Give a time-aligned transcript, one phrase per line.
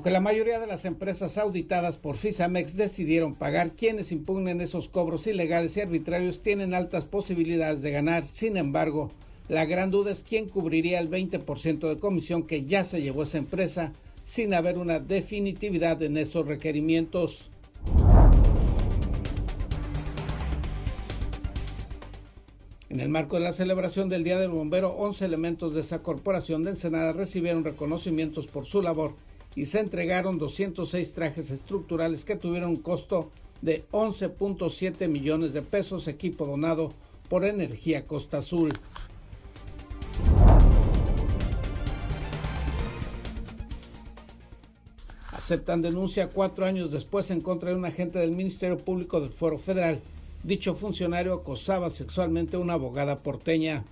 [0.00, 5.26] Aunque la mayoría de las empresas auditadas por FISAMEX decidieron pagar, quienes impugnen esos cobros
[5.26, 8.26] ilegales y arbitrarios tienen altas posibilidades de ganar.
[8.26, 9.10] Sin embargo,
[9.48, 13.36] la gran duda es quién cubriría el 20% de comisión que ya se llevó esa
[13.36, 13.92] empresa
[14.24, 17.50] sin haber una definitividad en esos requerimientos.
[22.88, 26.64] En el marco de la celebración del Día del Bombero, 11 elementos de esa corporación
[26.64, 29.14] de Ensenada recibieron reconocimientos por su labor
[29.54, 33.30] y se entregaron 206 trajes estructurales que tuvieron un costo
[33.62, 36.92] de 11.7 millones de pesos, equipo donado
[37.28, 38.72] por Energía Costa Azul.
[45.32, 49.58] Aceptan denuncia cuatro años después en contra de un agente del Ministerio Público del Foro
[49.58, 50.00] Federal.
[50.42, 53.84] Dicho funcionario acosaba sexualmente a una abogada porteña.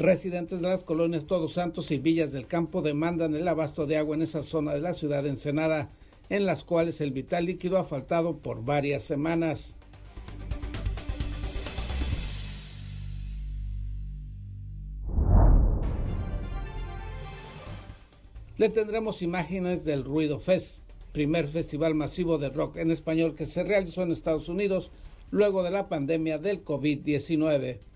[0.00, 4.16] Residentes de las colonias Todos Santos y Villas del Campo demandan el abasto de agua
[4.16, 5.90] en esa zona de la ciudad de Ensenada,
[6.30, 9.76] en las cuales el vital líquido ha faltado por varias semanas.
[18.56, 23.64] Le tendremos imágenes del Ruido Fest, primer festival masivo de rock en español que se
[23.64, 24.90] realizó en Estados Unidos
[25.30, 27.89] luego de la pandemia del COVID-19.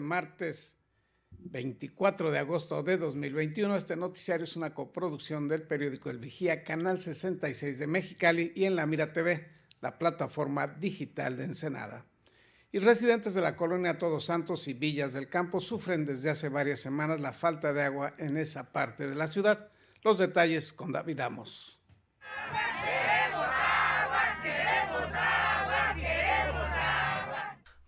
[0.00, 0.76] Este martes
[1.30, 3.76] 24 de agosto de 2021.
[3.76, 8.76] Este noticiario es una coproducción del periódico El Vigía, Canal 66 de Mexicali y en
[8.76, 9.46] La Mira TV,
[9.82, 12.06] la plataforma digital de Ensenada.
[12.72, 16.80] Y residentes de la colonia Todos Santos y Villas del Campo sufren desde hace varias
[16.80, 19.68] semanas la falta de agua en esa parte de la ciudad.
[20.02, 21.78] Los detalles con David Amos.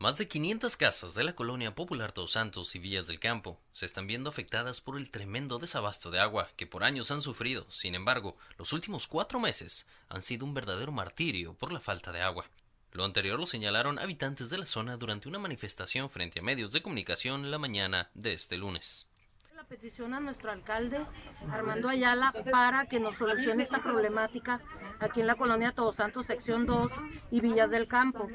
[0.03, 3.87] Más de 500 casas de la colonia popular Todos Santos y Villas del Campo se
[3.87, 7.67] están viendo afectadas por el tremendo desabasto de agua que por años han sufrido.
[7.69, 12.21] Sin embargo, los últimos cuatro meses han sido un verdadero martirio por la falta de
[12.21, 12.47] agua.
[12.91, 16.83] Lo anterior lo señalaron habitantes de la zona durante una manifestación frente a medios de
[16.83, 19.09] comunicación la mañana de este lunes.
[19.55, 21.07] La petición a nuestro alcalde
[21.49, 24.61] Armando Ayala para que nos solucione esta problemática
[24.99, 26.91] aquí en la colonia Todos Santos, sección 2
[27.31, 28.27] y Villas del Campo.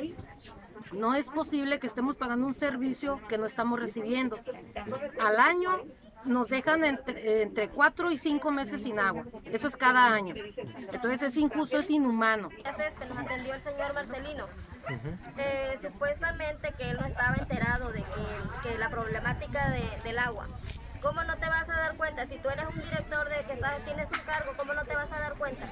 [0.92, 4.40] No es posible que estemos pagando un servicio que no estamos recibiendo.
[5.20, 5.82] Al año
[6.26, 9.26] nos dejan entre, cuatro y cinco meses sin agua.
[9.46, 10.36] Eso es cada año.
[10.92, 12.50] Entonces es injusto, es inhumano.
[12.50, 14.48] Este, nos atendió el señor Marcelino.
[15.38, 18.04] Eh, supuestamente que él no estaba enterado de
[18.64, 19.70] que, la problemática
[20.04, 20.48] del agua.
[21.08, 22.28] ¿Cómo no te vas a dar cuenta?
[22.28, 25.10] Si tú eres un director de que sabes, tienes un cargo, ¿cómo no te vas
[25.10, 25.66] a dar cuenta?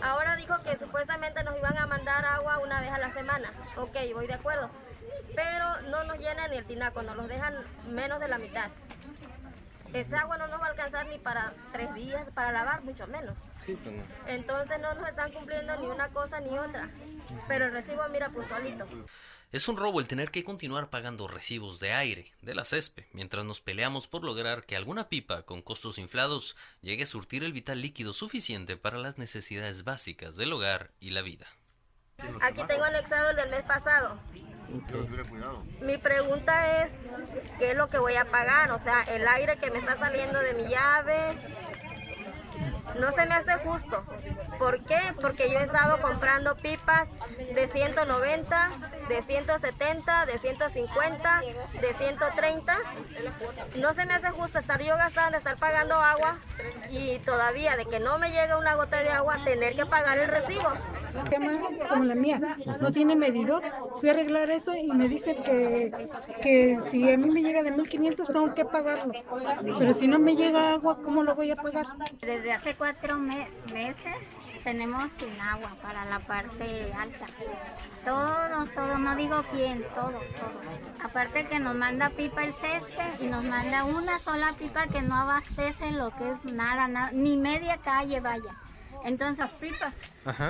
[0.00, 3.52] Ahora dijo que supuestamente nos iban a mandar agua una vez a la semana.
[3.76, 4.70] Ok, voy de acuerdo.
[5.34, 7.52] Pero no nos llenan ni el tinaco, nos los dejan
[7.88, 8.70] menos de la mitad.
[9.92, 13.34] Esa agua no nos va a alcanzar ni para tres días, para lavar, mucho menos.
[13.66, 13.76] Pues
[14.28, 16.88] Entonces no nos están cumpliendo ni una cosa ni otra.
[17.46, 18.86] Pero el recibo, mira, puntualito.
[19.50, 23.46] Es un robo el tener que continuar pagando recibos de aire de la CESPE mientras
[23.46, 27.80] nos peleamos por lograr que alguna pipa con costos inflados llegue a surtir el vital
[27.80, 31.46] líquido suficiente para las necesidades básicas del hogar y la vida.
[32.42, 34.18] Aquí tengo anexado el del mes pasado.
[35.80, 36.90] Mi pregunta es,
[37.58, 38.70] ¿qué es lo que voy a pagar?
[38.72, 41.38] O sea, el aire que me está saliendo de mi llave,
[42.96, 44.04] no se me hace justo.
[44.58, 44.98] ¿Por qué?
[45.20, 47.08] Porque yo he estado comprando pipas
[47.54, 48.70] de 190,
[49.08, 51.42] de 170, de 150,
[51.80, 52.78] de 130.
[53.76, 56.38] No se me hace justo estar yo gastando, estar pagando agua
[56.90, 60.28] y todavía de que no me llega una gota de agua, tener que pagar el
[60.28, 60.72] recibo.
[61.88, 63.62] Como la mía, no tiene medidor.
[64.00, 66.08] Fui a arreglar eso y me dice que,
[66.42, 69.12] que si a mí me llega de 1500 tengo que pagarlo.
[69.78, 71.86] Pero si no me llega agua, ¿cómo lo voy a pagar?
[72.20, 74.16] Desde hace cuatro meses
[74.64, 77.24] tenemos sin agua para la parte alta.
[78.04, 81.02] Todos, todos, no digo quién, todos, todos.
[81.02, 85.14] Aparte que nos manda pipa el césped y nos manda una sola pipa que no
[85.14, 88.56] abastece lo que es nada, nada ni media calle vaya.
[89.04, 90.00] Entonces, las pipas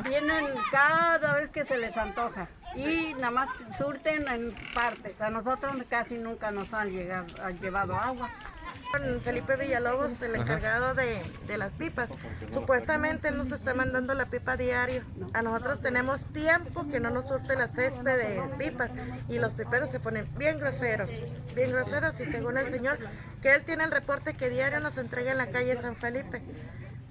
[0.04, 5.20] vienen cada vez que se les antoja y nada más surten en partes.
[5.20, 8.30] A nosotros casi nunca nos han, llegado, han llevado agua.
[9.22, 11.20] Felipe Villalobos, el encargado de,
[11.58, 12.08] las pipas.
[12.52, 15.02] Supuestamente él nos está mandando la pipa diario.
[15.34, 18.90] A nosotros tenemos tiempo que no nos surte la césped de pipas
[19.28, 21.10] y los piperos se ponen bien groseros,
[21.54, 22.98] bien groseros y según el señor,
[23.42, 26.42] que él tiene el reporte que diario nos entrega en la calle San Felipe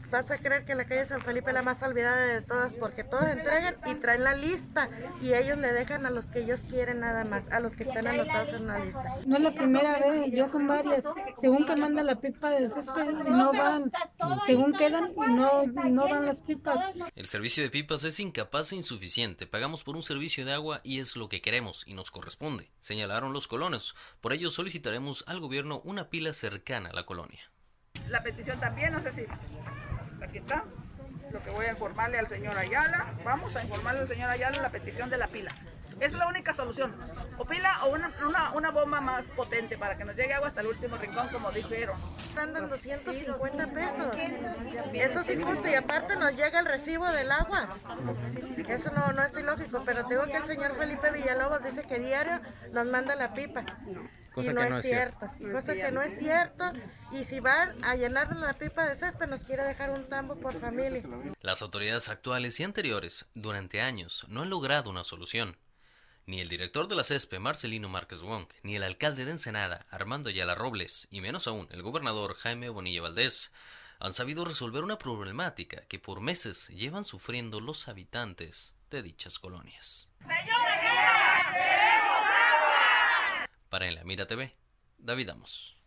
[0.09, 3.04] vas a creer que la calle San Felipe es la más olvidada de todas porque
[3.04, 4.89] todos entregan y traen la lista
[5.21, 8.07] y ellos le dejan a los que ellos quieren nada más, a los que están
[8.07, 9.04] anotados en la lista.
[9.25, 11.04] No es la primera vez, ya son varias.
[11.39, 13.92] Según que manda la pipa del césped, no van.
[14.45, 16.77] Según quedan, no, no van las pipas.
[17.15, 19.48] El servicio de pipas es incapaz e insuficiente.
[19.48, 23.33] Pagamos por un servicio de agua y es lo que queremos y nos corresponde, señalaron
[23.33, 23.95] los colonos.
[24.21, 27.51] Por ello solicitaremos al gobierno una pila cercana a la colonia.
[28.09, 29.25] La petición también, no sé si
[30.22, 30.64] aquí está,
[31.31, 33.14] lo que voy a informarle al señor Ayala.
[33.24, 35.54] Vamos a informarle al señor Ayala la petición de la pila.
[36.00, 36.96] Es la única solución.
[37.40, 40.68] O pila o una, una, bomba más potente para que nos llegue agua hasta el
[40.68, 42.00] último rincón, como dijeron.
[42.36, 44.16] Andan 250 pesos.
[44.94, 45.68] Eso sí justo.
[45.68, 47.69] Y aparte nos llega el recibo del agua.
[48.68, 49.81] Eso no, no es ilógico.
[49.86, 52.42] Pero tengo que el señor Felipe Villalobos dice que diario
[52.72, 53.66] nos manda la pipa
[54.44, 56.72] y no, es cierto, cosa que no es cierto.
[57.12, 60.60] Y si van a llenar la pipa de césped, nos quiere dejar un tambo por
[60.60, 61.04] familia.
[61.42, 65.57] Las autoridades actuales y anteriores, durante años, no han logrado una solución.
[66.25, 70.28] Ni el director de la CESPE, Marcelino Márquez Wong, ni el alcalde de Ensenada, Armando
[70.28, 73.54] Ayala Robles, y menos aún el gobernador Jaime Bonilla Valdés,
[74.00, 80.10] han sabido resolver una problemática que por meses llevan sufriendo los habitantes de dichas colonias.
[83.69, 84.56] Para En la Mira TV,
[84.98, 85.78] David Amos.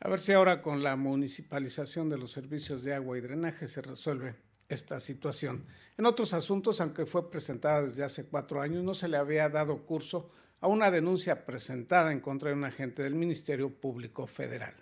[0.00, 3.82] A ver si ahora con la municipalización de los servicios de agua y drenaje se
[3.82, 4.34] resuelve
[4.68, 5.64] esta situación.
[5.96, 9.86] En otros asuntos, aunque fue presentada desde hace cuatro años, no se le había dado
[9.86, 14.74] curso a una denuncia presentada en contra de un agente del Ministerio Público Federal.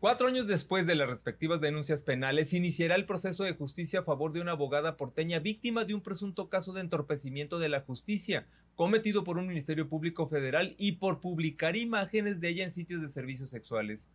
[0.00, 4.32] Cuatro años después de las respectivas denuncias penales, iniciará el proceso de justicia a favor
[4.32, 8.46] de una abogada porteña víctima de un presunto caso de entorpecimiento de la justicia,
[8.80, 13.10] cometido por un Ministerio Público Federal y por publicar imágenes de ella en sitios de
[13.10, 14.08] servicios sexuales.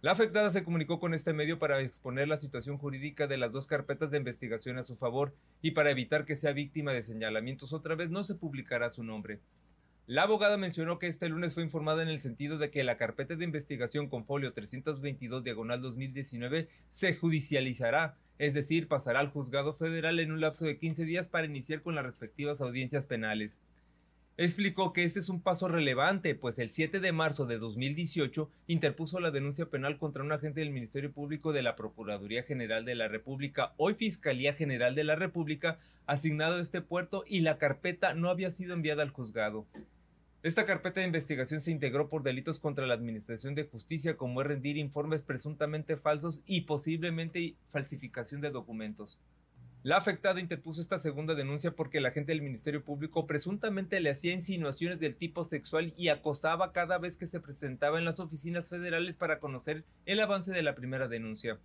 [0.00, 3.66] La afectada se comunicó con este medio para exponer la situación jurídica de las dos
[3.66, 7.94] carpetas de investigación a su favor y para evitar que sea víctima de señalamientos otra
[7.94, 9.40] vez no se publicará su nombre.
[10.06, 13.36] La abogada mencionó que este lunes fue informada en el sentido de que la carpeta
[13.36, 20.18] de investigación con folio 322 diagonal 2019 se judicializará, es decir, pasará al juzgado federal
[20.18, 23.60] en un lapso de 15 días para iniciar con las respectivas audiencias penales.
[24.38, 29.20] Explicó que este es un paso relevante, pues el 7 de marzo de 2018 interpuso
[29.20, 33.08] la denuncia penal contra un agente del Ministerio Público de la Procuraduría General de la
[33.08, 38.30] República, hoy Fiscalía General de la República, asignado a este puerto y la carpeta no
[38.30, 39.66] había sido enviada al juzgado.
[40.42, 44.46] Esta carpeta de investigación se integró por delitos contra la Administración de Justicia, como es
[44.48, 49.20] rendir informes presuntamente falsos y posiblemente falsificación de documentos.
[49.84, 54.32] La afectada interpuso esta segunda denuncia porque la agente del Ministerio Público presuntamente le hacía
[54.32, 59.16] insinuaciones del tipo sexual y acosaba cada vez que se presentaba en las oficinas federales
[59.16, 61.58] para conocer el avance de la primera denuncia.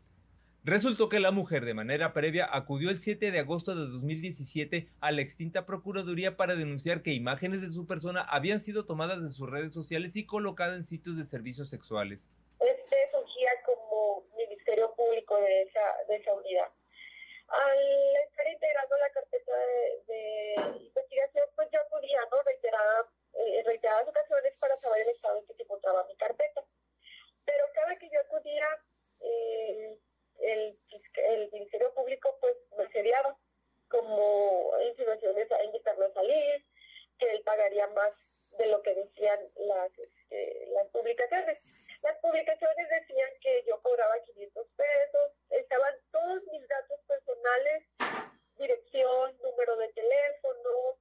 [0.63, 5.11] Resultó que la mujer de manera previa acudió el 7 de agosto de 2017 a
[5.11, 9.47] la extinta Procuraduría para denunciar que imágenes de su persona habían sido tomadas de sus
[9.47, 12.31] redes sociales y colocadas en sitios de servicios sexuales.
[12.59, 16.67] Este surgía como Ministerio Público de esa, de esa unidad.
[17.47, 19.51] Al estar integrando la carpeta
[20.07, 22.41] de, investigación, pues yo acudía ¿no?
[22.43, 26.63] Reiterada, eh, reiteradas ocasiones para saber el estado en que se encontraba mi carpeta.
[27.45, 28.67] Pero cada que yo acudía,
[29.21, 29.97] eh,
[30.39, 30.79] el,
[31.15, 33.37] el Ministerio Público pues me sediaba
[33.89, 36.65] como insinuaciones a invitarlo a salir,
[37.17, 38.13] que él pagaría más
[38.57, 41.59] de lo que decían las, este, las publicaciones.
[42.07, 47.83] Las publicaciones decían que yo cobraba 500 pesos, estaban todos mis datos personales,
[48.57, 50.95] dirección, número de teléfono,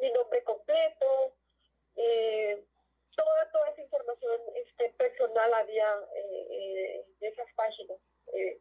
[0.00, 1.34] mi nombre completo,
[1.96, 2.62] eh,
[3.16, 7.98] toda, toda esa información este, personal había eh, eh, de esas páginas.
[8.32, 8.60] Eh,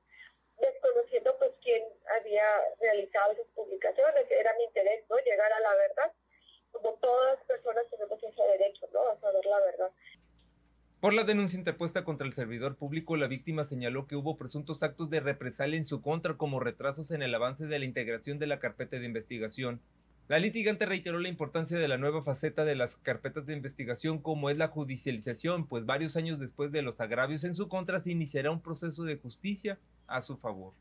[0.57, 1.83] desconociendo pues quién
[2.17, 5.17] había realizado esas publicaciones, era mi interés, ¿no?
[5.19, 6.11] Llegar a la verdad,
[6.71, 9.09] como todas personas tenemos ese derecho, ¿no?
[9.09, 9.91] A saber la verdad.
[11.03, 15.09] Por la denuncia interpuesta contra el servidor público, la víctima señaló que hubo presuntos actos
[15.09, 18.59] de represalia en su contra como retrasos en el avance de la integración de la
[18.59, 19.81] carpeta de investigación.
[20.29, 24.49] La litigante reiteró la importancia de la nueva faceta de las carpetas de investigación como
[24.49, 28.49] es la judicialización, pues varios años después de los agravios en su contra se iniciará
[28.49, 30.71] un proceso de justicia a su favor.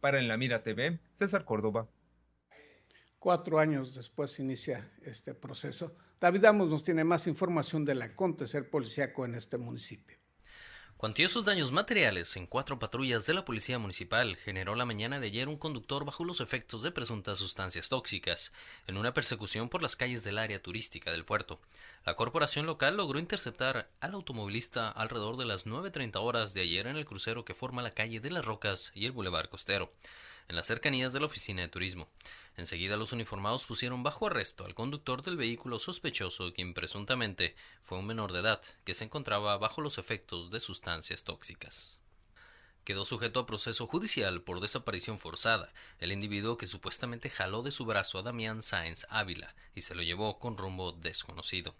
[0.00, 1.88] Para En la Mira TV, César Córdoba.
[3.18, 5.96] Cuatro años después inicia este proceso.
[6.20, 10.18] David Amos nos tiene más información del acontecer policíaco en este municipio.
[10.96, 15.48] Cuantiosos daños materiales en cuatro patrullas de la Policía Municipal generó la mañana de ayer
[15.48, 18.52] un conductor bajo los efectos de presuntas sustancias tóxicas
[18.88, 21.60] en una persecución por las calles del área turística del puerto.
[22.04, 26.96] La corporación local logró interceptar al automovilista alrededor de las 9.30 horas de ayer en
[26.96, 29.92] el crucero que forma la calle de las Rocas y el Boulevard Costero
[30.48, 32.08] en las cercanías de la oficina de turismo.
[32.56, 38.06] Enseguida los uniformados pusieron bajo arresto al conductor del vehículo sospechoso, quien presuntamente fue un
[38.06, 42.00] menor de edad que se encontraba bajo los efectos de sustancias tóxicas
[42.84, 47.84] quedó sujeto a proceso judicial por desaparición forzada, el individuo que supuestamente jaló de su
[47.84, 51.74] brazo a Damián Sáenz Ávila y se lo llevó con rumbo desconocido.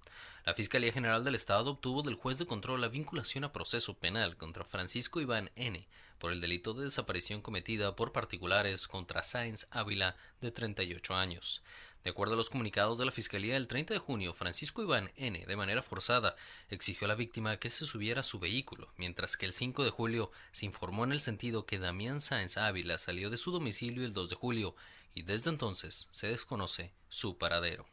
[0.44, 4.36] La Fiscalía General del Estado obtuvo del juez de control la vinculación a proceso penal
[4.36, 5.86] contra Francisco Iván N.
[6.18, 11.62] por el delito de desaparición cometida por particulares contra Sáenz Ávila de 38 años.
[12.04, 15.44] De acuerdo a los comunicados de la Fiscalía, el 30 de junio, Francisco Iván N.,
[15.44, 16.36] de manera forzada,
[16.70, 19.90] exigió a la víctima que se subiera a su vehículo, mientras que el 5 de
[19.90, 24.14] julio se informó en el sentido que Damián Sáenz Ávila salió de su domicilio el
[24.14, 24.74] 2 de julio
[25.12, 27.86] y desde entonces se desconoce su paradero.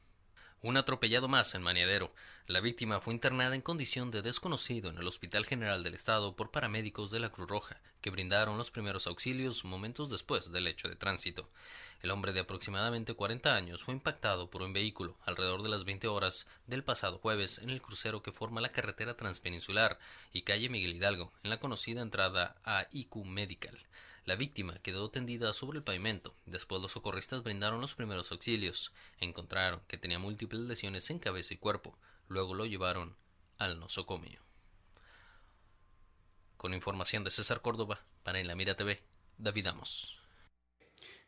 [0.65, 2.12] Un atropellado más en Maniadero.
[2.48, 6.50] La víctima fue internada en condición de desconocido en el Hospital General del Estado por
[6.50, 10.95] paramédicos de la Cruz Roja, que brindaron los primeros auxilios momentos después del hecho de
[10.95, 11.48] tránsito.
[12.01, 16.07] El hombre de aproximadamente 40 años fue impactado por un vehículo alrededor de las 20
[16.07, 20.00] horas del pasado jueves en el crucero que forma la carretera transpeninsular
[20.34, 23.77] y calle Miguel Hidalgo, en la conocida entrada a IQ Medical.
[24.25, 26.34] La víctima quedó tendida sobre el pavimento.
[26.48, 28.91] Después los socorristas brindaron los primeros auxilios.
[29.20, 31.96] Encontraron que tenía múltiples lesiones en cabeza y cuerpo.
[32.27, 33.15] Luego lo llevaron
[33.60, 34.39] al nosocomio.
[36.58, 39.03] Con información de César Córdoba, para En la Mira TV,
[39.38, 40.17] David Amos.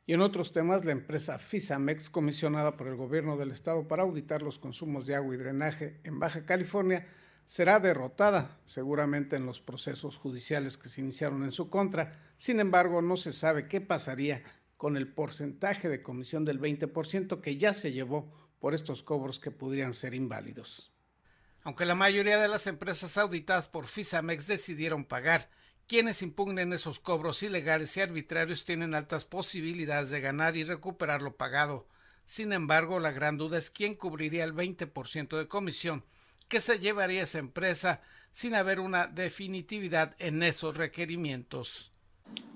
[0.08, 4.42] Y en otros temas, la empresa FISAMEX, comisionada por el gobierno del estado para auditar
[4.42, 7.06] los consumos de agua y drenaje en Baja California,
[7.48, 12.20] será derrotada seguramente en los procesos judiciales que se iniciaron en su contra.
[12.36, 14.44] Sin embargo, no se sabe qué pasaría
[14.76, 19.50] con el porcentaje de comisión del 20% que ya se llevó por estos cobros que
[19.50, 20.92] podrían ser inválidos.
[21.64, 25.50] Aunque la mayoría de las empresas auditadas por FISAMEX decidieron pagar,
[25.88, 31.38] quienes impugnen esos cobros ilegales y arbitrarios tienen altas posibilidades de ganar y recuperar lo
[31.38, 31.88] pagado.
[32.26, 36.04] Sin embargo, la gran duda es quién cubriría el 20% de comisión
[36.48, 38.02] que se llevaría esa empresa
[38.32, 41.94] sin haber una definitividad en esos requerimientos.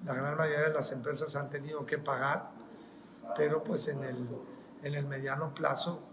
[0.06, 2.52] La gran mayoría de las empresas han tenido que pagar,
[3.36, 4.28] pero pues en el,
[4.84, 6.04] en el mediano plazo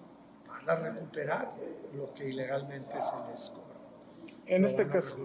[0.47, 1.53] van a recuperar
[1.95, 3.69] lo que ilegalmente se les cobra.
[4.47, 5.17] En este caso,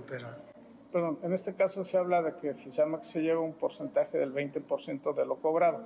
[0.91, 5.15] perdón, en este caso se habla de que Fisamax se lleva un porcentaje del 20%
[5.15, 5.83] de lo cobrado.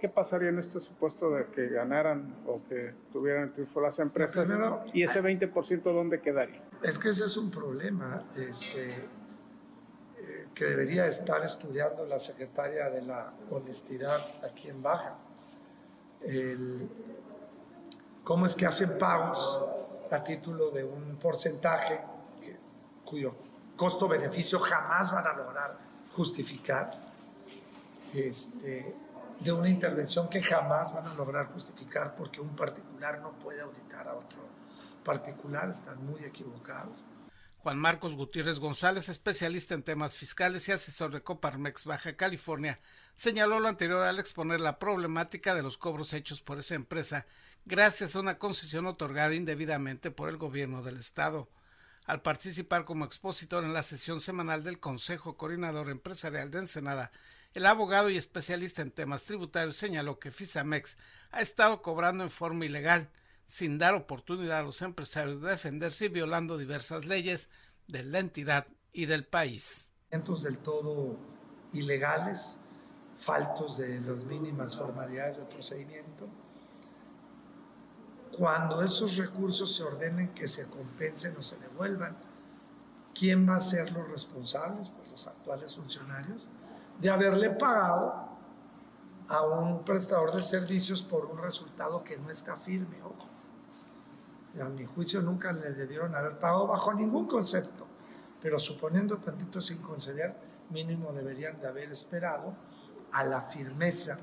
[0.00, 4.48] ¿Qué pasaría en este supuesto de que ganaran o que tuvieran triunfo las empresas?
[4.92, 6.62] ¿Y ese 20% dónde quedaría?
[6.82, 8.90] Es que ese es un problema este,
[10.18, 15.16] eh, que debería estar estudiando la secretaria de la honestidad aquí en Baja.
[18.22, 19.60] ¿Cómo es que hacen pagos
[20.10, 22.00] a título de un porcentaje
[23.04, 23.34] cuyo
[23.76, 25.78] costo-beneficio jamás van a lograr
[26.12, 26.90] justificar?
[28.12, 28.94] Este,
[29.40, 34.08] de una intervención que jamás van a lograr justificar porque un particular no puede auditar
[34.08, 34.48] a otro
[35.04, 36.98] particular, están muy equivocados.
[37.58, 42.78] Juan Marcos Gutiérrez González, especialista en temas fiscales y asesor de Coparmex Baja California,
[43.14, 47.26] señaló lo anterior al exponer la problemática de los cobros hechos por esa empresa
[47.64, 51.48] gracias a una concesión otorgada indebidamente por el gobierno del estado.
[52.06, 57.10] Al participar como expositor en la sesión semanal del Consejo Coordinador Empresarial de Ensenada,
[57.56, 60.98] el abogado y especialista en temas tributarios señaló que Fisamex
[61.30, 63.08] ha estado cobrando en forma ilegal,
[63.46, 67.48] sin dar oportunidad a los empresarios de defenderse y violando diversas leyes
[67.88, 69.94] de la entidad y del país.
[70.10, 71.16] Del todo
[71.72, 72.58] ilegales,
[73.16, 76.28] faltos de las mínimas formalidades del procedimiento.
[78.36, 82.18] Cuando esos recursos se ordenen que se compensen o se devuelvan,
[83.18, 84.90] ¿quién va a ser los responsables?
[84.90, 86.46] Pues los actuales funcionarios
[87.00, 88.26] de haberle pagado
[89.28, 93.28] a un prestador de servicios por un resultado que no está firme, ojo.
[94.60, 97.86] A mi juicio nunca le debieron haber pagado bajo ningún concepto,
[98.40, 100.34] pero suponiendo tantito sin conceder,
[100.70, 102.54] mínimo deberían de haber esperado
[103.12, 104.18] a la firmeza,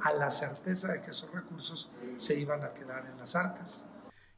[0.00, 3.86] a la certeza de que esos recursos se iban a quedar en las arcas.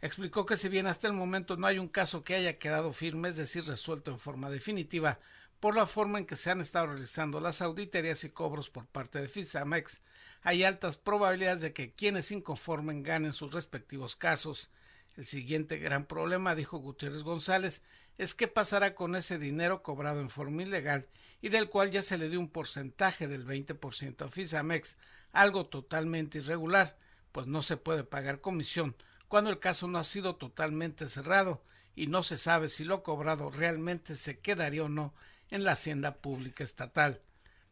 [0.03, 3.29] Explicó que si bien hasta el momento no hay un caso que haya quedado firme,
[3.29, 5.19] es decir, resuelto en forma definitiva,
[5.61, 9.21] por la forma en que se han estado realizando las auditorías y cobros por parte
[9.21, 10.01] de FISAMEX,
[10.43, 14.71] hay altas probabilidades de que quienes inconformen ganen sus respectivos casos.
[15.17, 17.83] El siguiente gran problema, dijo Gutiérrez González,
[18.17, 21.07] es qué pasará con ese dinero cobrado en forma ilegal
[21.43, 24.97] y del cual ya se le dio un porcentaje del 20% a FISAMEX,
[25.33, 26.97] algo totalmente irregular,
[27.33, 28.97] pues no se puede pagar comisión
[29.29, 31.63] cuando el caso no ha sido totalmente cerrado
[31.95, 35.15] y no se sabe si lo cobrado realmente se quedaría o no
[35.51, 37.21] en la hacienda pública estatal.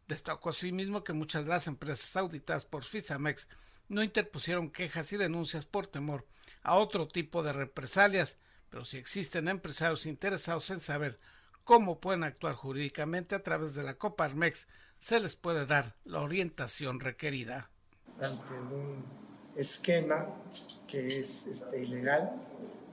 [0.07, 3.47] Destacó asimismo que muchas de las empresas auditadas por FISAMEX
[3.87, 6.25] no interpusieron quejas y denuncias por temor
[6.63, 8.37] a otro tipo de represalias,
[8.69, 11.19] pero si existen empresarios interesados en saber
[11.63, 14.67] cómo pueden actuar jurídicamente a través de la Coparmex,
[14.99, 17.69] se les puede dar la orientación requerida.
[18.21, 19.03] Ante un
[19.55, 20.27] esquema
[20.87, 22.31] que es este, ilegal,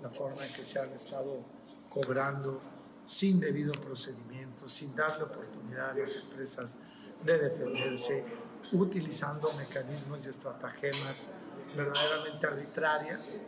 [0.02, 1.44] la forma en que se han estado
[1.90, 2.60] cobrando
[3.06, 6.76] sin debido procedimiento, sin darle oportunidad a las empresas
[7.24, 8.24] de defenderse,
[8.72, 11.28] utilizando mecanismos y estratagemas
[11.76, 13.40] verdaderamente arbitrarias,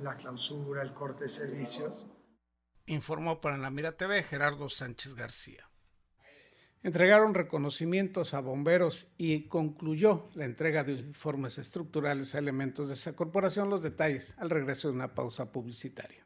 [0.00, 2.04] la clausura, el corte de servicios.
[2.86, 5.68] Informó para la Mira TV Gerardo Sánchez García.
[6.82, 13.16] Entregaron reconocimientos a bomberos y concluyó la entrega de informes estructurales a elementos de esa
[13.16, 13.70] corporación.
[13.70, 16.25] Los detalles al regreso de una pausa publicitaria.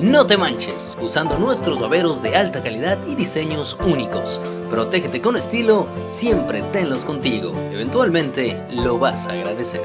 [0.00, 4.40] No te manches, usando nuestros baberos de alta calidad y diseños únicos.
[4.70, 7.52] Protégete con estilo, siempre tenlos contigo.
[7.72, 9.82] Eventualmente lo vas a agradecer.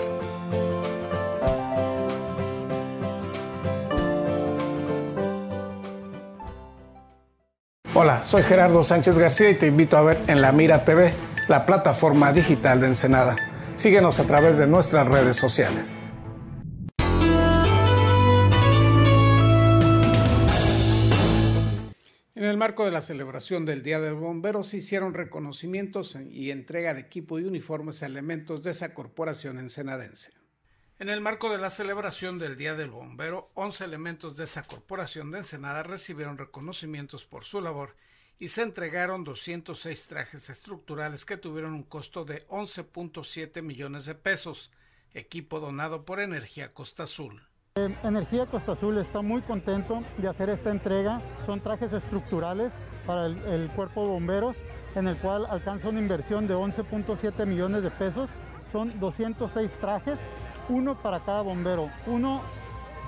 [7.96, 11.12] Hola, soy Gerardo Sánchez García y te invito a ver en La Mira TV,
[11.48, 13.36] la plataforma digital de Ensenada.
[13.74, 15.98] Síguenos a través de nuestras redes sociales.
[22.64, 27.38] Marco de la celebración del Día del Bombero se hicieron reconocimientos y entrega de equipo
[27.38, 30.32] y uniformes a elementos de esa corporación ensenadense.
[30.98, 35.30] En el marco de la celebración del Día del Bombero, 11 elementos de esa corporación
[35.30, 37.98] de Ensenada recibieron reconocimientos por su labor
[38.40, 44.72] y se entregaron 206 trajes estructurales que tuvieron un costo de 11.7 millones de pesos,
[45.14, 47.46] equipo donado por Energía Costa Azul.
[47.76, 51.24] Energía Costa Azul está muy contento de hacer esta entrega.
[51.44, 54.58] Son trajes estructurales para el, cuerpo de bomberos,
[54.94, 58.30] en el cual alcanza una inversión de 11.7 millones de pesos.
[58.72, 60.20] Son 206 trajes,
[60.70, 61.90] uno para cada bombero.
[62.06, 62.44] Uno,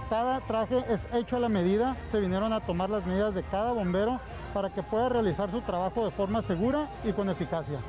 [0.10, 1.96] cada traje es hecho a la medida.
[2.04, 4.20] Se vinieron a tomar las medidas de cada bombero
[4.52, 7.80] para que pueda realizar su trabajo de forma segura y con eficacia.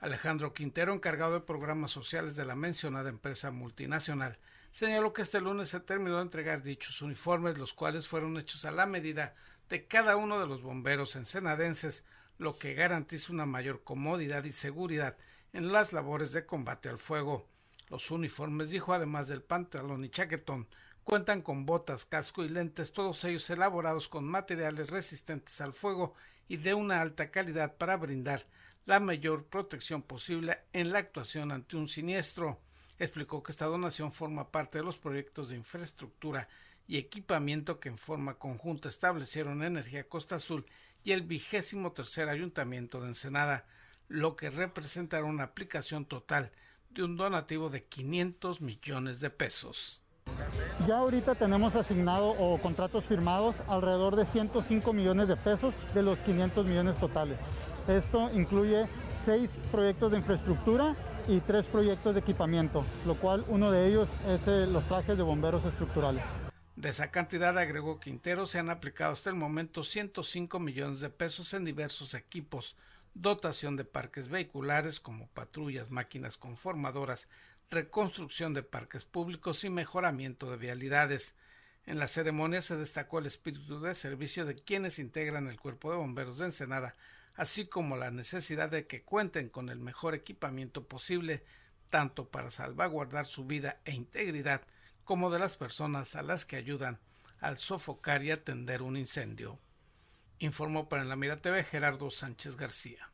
[0.00, 4.36] Alejandro Quintero, encargado de programas sociales de la mencionada empresa multinacional,
[4.70, 8.70] señaló que este lunes se terminó de entregar dichos uniformes, los cuales fueron hechos a
[8.70, 9.34] la medida
[9.68, 12.04] de cada uno de los bomberos ensenadenses,
[12.38, 15.16] lo que garantiza una mayor comodidad y seguridad
[15.52, 17.48] en las labores de combate al fuego.
[17.88, 20.68] Los uniformes, dijo, además del pantalón y chaquetón,
[21.04, 26.14] cuentan con botas, casco y lentes, todos ellos elaborados con materiales resistentes al fuego
[26.48, 28.46] y de una alta calidad para brindar
[28.86, 32.60] la mayor protección posible en la actuación ante un siniestro
[32.98, 36.48] explicó que esta donación forma parte de los proyectos de infraestructura
[36.88, 40.66] y equipamiento que en forma conjunta establecieron Energía Costa Azul
[41.04, 43.66] y el vigésimo tercer ayuntamiento de Ensenada,
[44.08, 46.52] lo que representará una aplicación total
[46.90, 50.02] de un donativo de 500 millones de pesos.
[50.86, 56.20] Ya ahorita tenemos asignado o contratos firmados alrededor de 105 millones de pesos de los
[56.20, 57.40] 500 millones totales.
[57.88, 60.96] Esto incluye seis proyectos de infraestructura
[61.28, 65.22] y tres proyectos de equipamiento, lo cual uno de ellos es eh, los trajes de
[65.22, 66.26] bomberos estructurales.
[66.76, 71.54] De esa cantidad, agregó Quintero, se han aplicado hasta el momento 105 millones de pesos
[71.54, 72.76] en diversos equipos,
[73.14, 77.28] dotación de parques vehiculares como patrullas, máquinas conformadoras,
[77.70, 81.34] reconstrucción de parques públicos y mejoramiento de vialidades.
[81.86, 85.96] En la ceremonia se destacó el espíritu de servicio de quienes integran el Cuerpo de
[85.96, 86.94] Bomberos de Ensenada,
[87.36, 91.44] así como la necesidad de que cuenten con el mejor equipamiento posible,
[91.90, 94.62] tanto para salvaguardar su vida e integridad,
[95.04, 96.98] como de las personas a las que ayudan
[97.40, 99.60] al sofocar y atender un incendio.
[100.38, 103.10] Informó para la Mira TV Gerardo Sánchez García.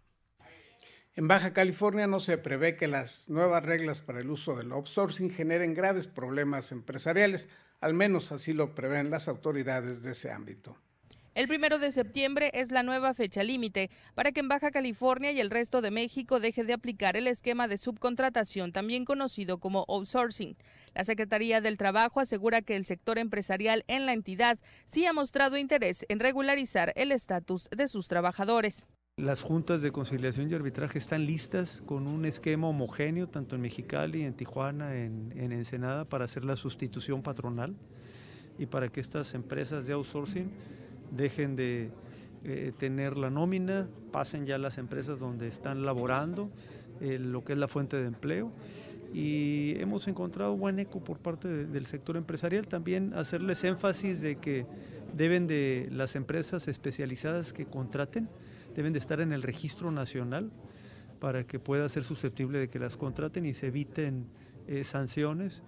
[1.15, 5.29] En Baja California no se prevé que las nuevas reglas para el uso del outsourcing
[5.29, 10.79] generen graves problemas empresariales, al menos así lo prevén las autoridades de ese ámbito.
[11.35, 15.41] El primero de septiembre es la nueva fecha límite para que en Baja California y
[15.41, 20.59] el resto de México deje de aplicar el esquema de subcontratación, también conocido como outsourcing.
[20.95, 25.57] La Secretaría del Trabajo asegura que el sector empresarial en la entidad sí ha mostrado
[25.57, 28.85] interés en regularizar el estatus de sus trabajadores.
[29.17, 34.25] Las juntas de conciliación y arbitraje están listas con un esquema homogéneo, tanto en Mexicali,
[34.25, 37.75] en Tijuana, en, en Ensenada, para hacer la sustitución patronal
[38.59, 40.51] y para que estas empresas de outsourcing
[41.13, 41.91] dejen de
[42.45, 46.51] eh, tener la nómina, pasen ya a las empresas donde están laborando,
[47.01, 48.51] eh, lo que es la fuente de empleo.
[49.15, 52.67] Y hemos encontrado buen eco por parte del sector empresarial.
[52.67, 54.67] También hacerles énfasis de que
[55.15, 58.29] deben de las empresas especializadas que contraten,
[58.75, 60.51] deben de estar en el registro nacional
[61.21, 64.27] para que pueda ser susceptible de que las contraten y se eviten
[64.67, 65.63] eh, sanciones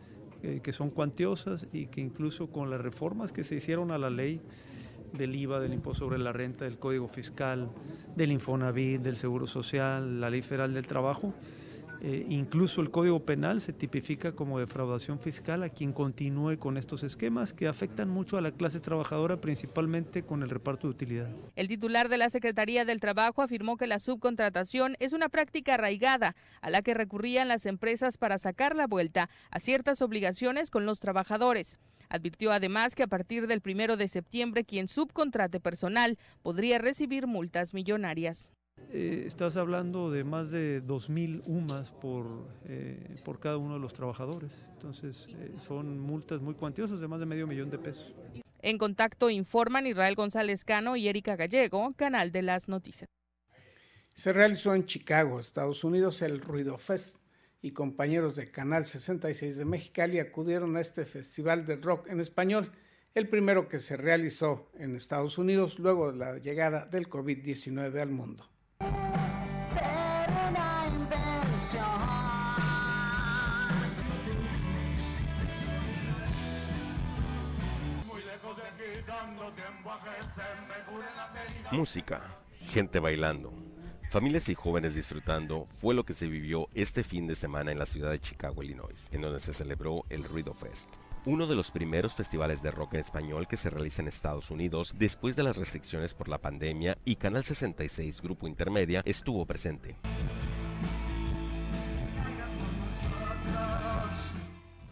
[0.63, 4.43] que son cuantiosas y que incluso con las reformas que se hicieron a la ley
[5.17, 7.71] del IVA, del impuesto sobre la renta, del Código Fiscal,
[8.17, 11.35] del Infonavit, del Seguro Social, la Ley Federal del Trabajo.
[12.07, 17.03] Eh, incluso el Código Penal se tipifica como defraudación fiscal a quien continúe con estos
[17.03, 21.35] esquemas que afectan mucho a la clase trabajadora, principalmente con el reparto de utilidades.
[21.57, 26.37] El titular de la Secretaría del Trabajo afirmó que la subcontratación es una práctica arraigada
[26.61, 31.01] a la que recurrían las empresas para sacar la vuelta a ciertas obligaciones con los
[31.01, 31.81] trabajadores.
[32.09, 37.75] Advirtió además que a partir del primero de septiembre quien subcontrate personal podría recibir multas
[37.75, 38.53] millonarias.
[38.91, 43.93] Eh, estás hablando de más de 2.000 UMAS por, eh, por cada uno de los
[43.93, 44.53] trabajadores.
[44.73, 48.13] Entonces eh, son multas muy cuantiosas de más de medio millón de pesos.
[48.63, 53.09] En contacto informan Israel González Cano y Erika Gallego, Canal de las Noticias.
[54.15, 57.19] Se realizó en Chicago, Estados Unidos, el Ruido Fest
[57.65, 62.71] y compañeros de Canal 66 de Mexicali acudieron a este festival de rock en español,
[63.15, 68.11] el primero que se realizó en Estados Unidos luego de la llegada del COVID-19 al
[68.11, 68.47] mundo.
[81.73, 82.21] Música,
[82.61, 83.64] gente bailando
[84.15, 87.85] Familias y jóvenes disfrutando fue lo que se vivió este fin de semana en la
[87.85, 90.89] ciudad de Chicago, Illinois, en donde se celebró el Ruido Fest
[91.27, 94.95] uno de los primeros festivales de rock en español que se realiza en Estados Unidos
[94.99, 99.97] después de las restricciones por la pandemia y Canal 66 Grupo Intermedia estuvo presente.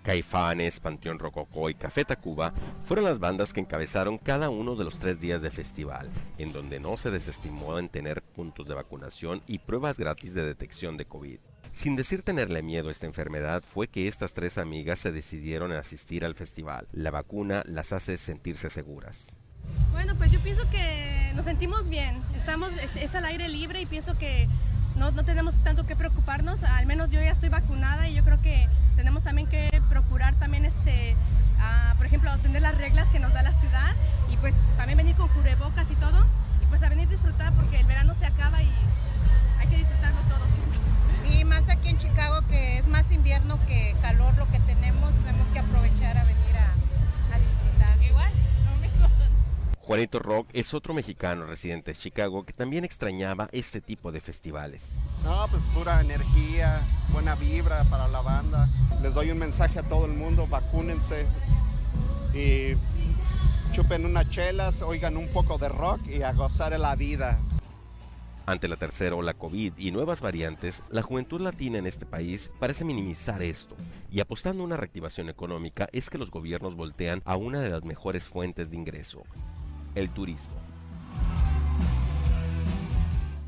[0.03, 2.53] Caifanes, Panteón Rococó y Café Tacuba
[2.87, 6.81] fueron las bandas que encabezaron cada uno de los tres días de festival, en donde
[6.81, 11.39] no se desestimó en tener puntos de vacunación y pruebas gratis de detección de COVID.
[11.73, 15.79] Sin decir tenerle miedo a esta enfermedad, fue que estas tres amigas se decidieron a
[15.79, 16.87] asistir al festival.
[16.93, 19.35] La vacuna las hace sentirse seguras.
[19.93, 22.15] Bueno, pues yo pienso que nos sentimos bien.
[22.37, 24.47] Estamos, es al aire libre y pienso que
[24.97, 28.41] no, no, tenemos tanto que preocuparnos, al menos yo ya estoy vacunada y yo creo
[28.41, 31.17] que tenemos también que procurar también, este,
[31.97, 33.95] por ejemplo, atender las reglas que nos da la ciudad
[34.31, 36.27] y pues también venir con cubrebocas y todo
[36.63, 38.71] y pues a venir disfrutar porque el verano se acaba y
[39.59, 40.45] hay que disfrutarlo todo.
[41.25, 45.47] Sí, más aquí en Chicago que es más invierno que calor lo que tenemos, tenemos
[45.53, 48.03] que aprovechar a venir a, a disfrutar.
[48.03, 48.33] Igual.
[49.93, 54.95] Juanito Rock es otro mexicano residente de Chicago que también extrañaba este tipo de festivales.
[55.23, 56.81] No, pues pura energía,
[57.13, 58.67] buena vibra para la banda.
[59.03, 61.27] Les doy un mensaje a todo el mundo, vacúnense
[62.33, 62.75] y
[63.75, 67.39] chupen unas chelas, oigan un poco de rock y a gozar de la vida.
[68.47, 72.87] Ante la tercera ola COVID y nuevas variantes, la juventud latina en este país parece
[72.87, 73.77] minimizar esto
[74.11, 77.85] y apostando a una reactivación económica es que los gobiernos voltean a una de las
[77.85, 79.25] mejores fuentes de ingreso,
[79.95, 80.55] el turismo.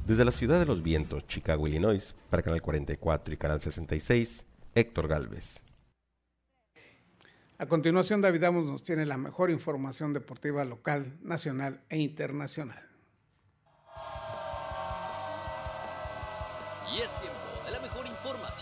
[0.07, 5.09] Desde la ciudad de los vientos, Chicago, Illinois, para Canal 44 y Canal 66, Héctor
[5.09, 5.61] Galvez.
[7.57, 12.83] A continuación, David Amos nos tiene la mejor información deportiva local, nacional e internacional.
[16.93, 17.34] Y es tiempo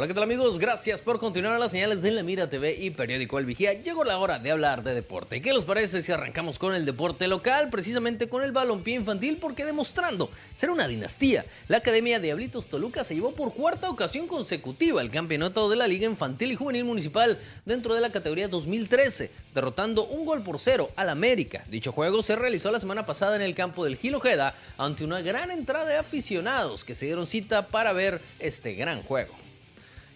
[0.00, 0.58] Hola, ¿qué tal amigos?
[0.58, 3.74] Gracias por continuar las señales de La Mira TV y Periódico El Vigía.
[3.74, 5.42] Llegó la hora de hablar de deporte.
[5.42, 7.68] ¿Qué les parece si arrancamos con el deporte local?
[7.68, 13.14] Precisamente con el balompié infantil, porque demostrando ser una dinastía, la Academia Diablitos Toluca se
[13.14, 17.94] llevó por cuarta ocasión consecutiva el campeonato de la Liga Infantil y Juvenil Municipal dentro
[17.94, 21.64] de la categoría 2013, derrotando un gol por cero al América.
[21.68, 25.20] Dicho juego se realizó la semana pasada en el campo del Gil Ojeda ante una
[25.20, 29.39] gran entrada de aficionados que se dieron cita para ver este gran juego.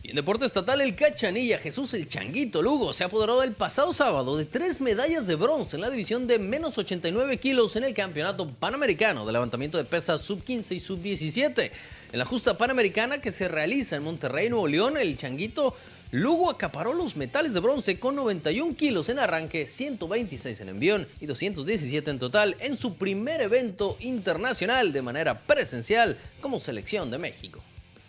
[0.05, 4.37] Y en deporte estatal, el Cachanilla Jesús el Changuito Lugo se apoderó el pasado sábado
[4.37, 8.47] de tres medallas de bronce en la división de menos 89 kilos en el Campeonato
[8.47, 11.71] Panamericano de Levantamiento de Pesas Sub-15 y Sub-17.
[12.13, 15.75] En la justa Panamericana que se realiza en Monterrey, Nuevo León, el Changuito
[16.11, 21.25] Lugo acaparó los metales de bronce con 91 kilos en arranque, 126 en envión y
[21.25, 27.63] 217 en total en su primer evento internacional de manera presencial como selección de México.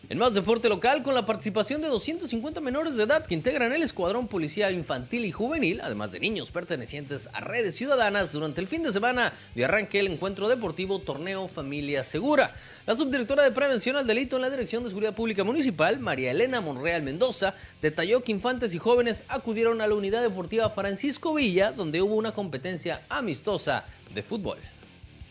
[0.07, 3.81] En más deporte local, con la participación de 250 menores de edad que integran el
[3.81, 8.83] Escuadrón Policía Infantil y Juvenil, además de niños pertenecientes a redes ciudadanas, durante el fin
[8.83, 12.53] de semana de arranque el encuentro deportivo Torneo Familia Segura.
[12.85, 16.61] La subdirectora de Prevención al Delito en la Dirección de Seguridad Pública Municipal, María Elena
[16.61, 22.03] Monreal Mendoza, detalló que infantes y jóvenes acudieron a la unidad deportiva Francisco Villa, donde
[22.03, 24.59] hubo una competencia amistosa de fútbol.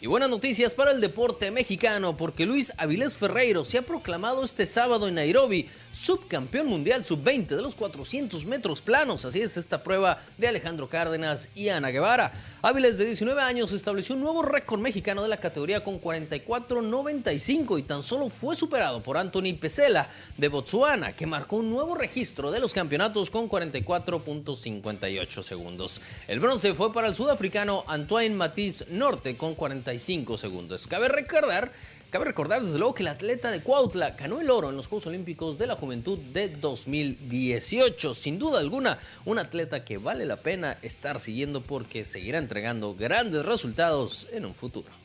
[0.04, 4.66] Y buenas noticias para el deporte mexicano porque Luis Avilés Ferreiro se ha proclamado este
[4.66, 9.24] sábado en Nairobi subcampeón mundial sub-20 de los 400 metros planos.
[9.24, 12.32] Así es esta prueba de Alejandro Cárdenas y Ana Guevara.
[12.60, 17.84] Áviles de 19 años estableció un nuevo récord mexicano de la categoría con 44.95 y
[17.84, 22.60] tan solo fue superado por Anthony Pesela de Botsuana que marcó un nuevo registro de
[22.60, 26.02] los campeonatos con 44.58 segundos.
[26.28, 29.54] El bronce fue para el sudafricano Antoine Matisse Norte con
[29.94, 30.86] 45 segundos.
[30.86, 31.70] Cabe recordar
[32.10, 35.08] Cabe recordar desde luego que el atleta de Cuautla ganó el oro en los Juegos
[35.08, 38.14] Olímpicos de la Juventud de 2018.
[38.14, 43.44] Sin duda alguna, un atleta que vale la pena estar siguiendo porque seguirá entregando grandes
[43.44, 45.03] resultados en un futuro.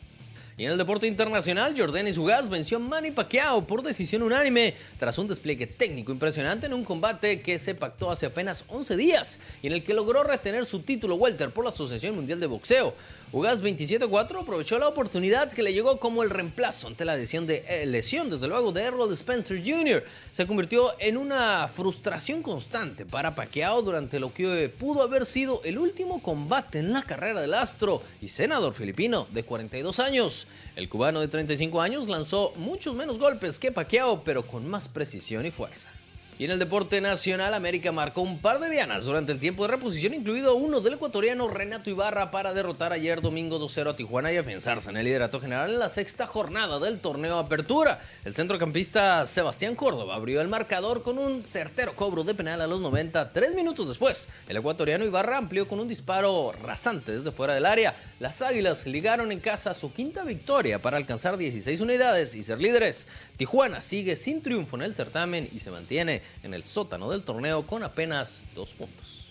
[0.59, 5.17] Y en el deporte internacional, Jordanis Ugas venció a Manny Pacquiao por decisión unánime tras
[5.17, 9.67] un despliegue técnico impresionante en un combate que se pactó hace apenas 11 días y
[9.67, 12.93] en el que logró retener su título welter por la Asociación Mundial de Boxeo.
[13.31, 17.63] Ugas 27-4 aprovechó la oportunidad que le llegó como el reemplazo ante la lesión, de,
[17.69, 20.03] eh, lesión desde luego de Errol Spencer Jr.
[20.33, 25.77] Se convirtió en una frustración constante para Pacquiao durante lo que pudo haber sido el
[25.77, 30.47] último combate en la carrera del astro y senador filipino de 42 años.
[30.75, 35.45] El cubano de 35 años lanzó muchos menos golpes que Pacquiao, pero con más precisión
[35.45, 35.89] y fuerza.
[36.39, 39.71] Y en el deporte nacional, América marcó un par de dianas durante el tiempo de
[39.71, 44.37] reposición, incluido uno del ecuatoriano Renato Ibarra para derrotar ayer domingo 2-0 a Tijuana y
[44.37, 47.99] afianzarse en el liderato general en la sexta jornada del torneo Apertura.
[48.23, 52.79] El centrocampista Sebastián Córdoba abrió el marcador con un certero cobro de penal a los
[52.79, 53.33] 90.
[53.33, 57.97] Tres minutos después, el ecuatoriano Ibarra amplió con un disparo rasante desde fuera del área.
[58.21, 63.09] Las Águilas ligaron en casa su quinta victoria para alcanzar 16 unidades y ser líderes.
[63.35, 67.65] Tijuana sigue sin triunfo en el certamen y se mantiene en el sótano del torneo
[67.65, 69.29] con apenas dos puntos.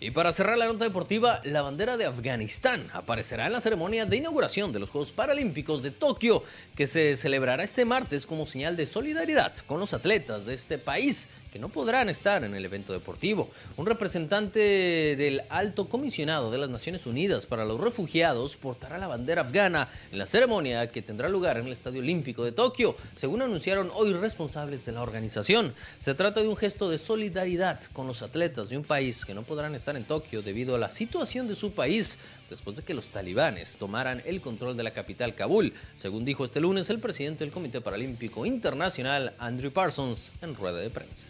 [0.00, 4.18] Y para cerrar la nota deportiva, la bandera de Afganistán aparecerá en la ceremonia de
[4.18, 6.42] inauguración de los Juegos Paralímpicos de Tokio,
[6.74, 11.30] que se celebrará este martes como señal de solidaridad con los atletas de este país
[11.54, 13.48] que no podrán estar en el evento deportivo.
[13.76, 14.58] Un representante
[15.16, 20.18] del alto comisionado de las Naciones Unidas para los Refugiados portará la bandera afgana en
[20.18, 24.84] la ceremonia que tendrá lugar en el Estadio Olímpico de Tokio, según anunciaron hoy responsables
[24.84, 25.74] de la organización.
[26.00, 29.44] Se trata de un gesto de solidaridad con los atletas de un país que no
[29.44, 32.18] podrán estar en Tokio debido a la situación de su país
[32.50, 36.58] después de que los talibanes tomaran el control de la capital Kabul, según dijo este
[36.58, 41.28] lunes el presidente del Comité Paralímpico Internacional, Andrew Parsons, en rueda de prensa.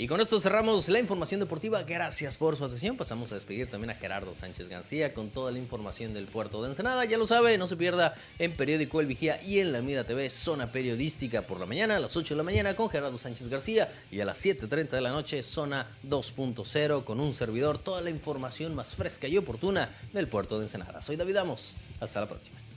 [0.00, 1.82] Y con esto cerramos la información deportiva.
[1.82, 2.96] Gracias por su atención.
[2.96, 6.70] Pasamos a despedir también a Gerardo Sánchez García con toda la información del puerto de
[6.70, 7.04] Ensenada.
[7.04, 10.30] Ya lo sabe, no se pierda en Periódico El Vigía y en La Mira TV,
[10.30, 13.92] zona periodística por la mañana, a las 8 de la mañana con Gerardo Sánchez García
[14.10, 17.76] y a las 7.30 de la noche, zona 2.0 con un servidor.
[17.76, 21.02] Toda la información más fresca y oportuna del puerto de Ensenada.
[21.02, 21.76] Soy David Amos.
[22.00, 22.69] Hasta la próxima.